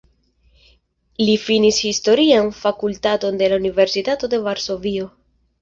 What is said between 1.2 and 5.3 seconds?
Li finis Historian Fakultaton de la Universitato de Varsovio.